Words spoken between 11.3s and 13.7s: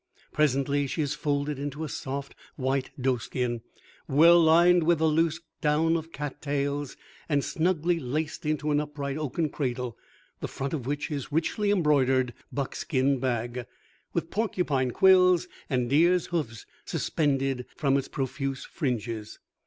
richly embroidered buckskin bag,